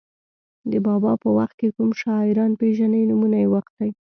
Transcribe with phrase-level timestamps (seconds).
[0.71, 3.91] د بابا په وخت کې کوم شاعران پېژنئ نومونه یې واخلئ.